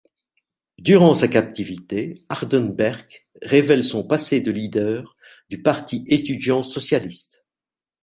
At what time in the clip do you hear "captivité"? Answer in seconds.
1.27-2.25